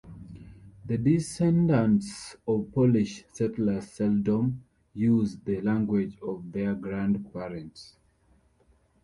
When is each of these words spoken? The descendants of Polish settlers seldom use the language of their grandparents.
The 0.87 0.97
descendants 0.97 2.35
of 2.47 2.71
Polish 2.73 3.23
settlers 3.33 3.91
seldom 3.91 4.63
use 4.95 5.37
the 5.37 5.61
language 5.61 6.17
of 6.23 6.51
their 6.51 6.73
grandparents. 6.73 7.97